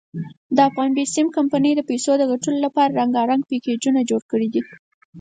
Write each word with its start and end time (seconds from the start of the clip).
دافغان 0.57 0.89
بېسیم 0.97 1.27
کمپنۍ 1.37 1.71
د 1.75 1.81
پیسو 1.89 2.11
دګټلو 2.21 2.57
ډپاره 2.65 2.95
رنګارنګ 2.99 3.41
پېکېجونه 3.49 3.99
جوړ 4.09 4.21
کړي 4.31 4.47
دي. 4.53 4.61